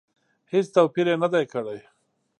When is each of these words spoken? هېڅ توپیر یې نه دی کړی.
هېڅ 0.51 0.65
توپیر 0.75 1.05
یې 1.11 1.15
نه 1.23 1.27
دی 1.33 1.43
کړی. 1.53 1.79